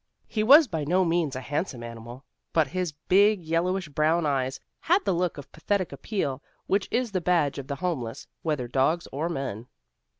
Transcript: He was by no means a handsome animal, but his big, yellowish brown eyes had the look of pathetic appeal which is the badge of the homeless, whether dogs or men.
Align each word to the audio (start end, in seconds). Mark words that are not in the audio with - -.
He 0.25 0.41
was 0.41 0.65
by 0.67 0.83
no 0.83 1.05
means 1.05 1.35
a 1.35 1.41
handsome 1.41 1.83
animal, 1.83 2.25
but 2.53 2.65
his 2.69 2.91
big, 3.07 3.39
yellowish 3.43 3.87
brown 3.89 4.25
eyes 4.25 4.59
had 4.79 5.05
the 5.05 5.13
look 5.13 5.37
of 5.37 5.51
pathetic 5.51 5.91
appeal 5.91 6.41
which 6.65 6.87
is 6.89 7.11
the 7.11 7.21
badge 7.21 7.59
of 7.59 7.67
the 7.67 7.75
homeless, 7.75 8.25
whether 8.41 8.67
dogs 8.67 9.07
or 9.11 9.29
men. 9.29 9.67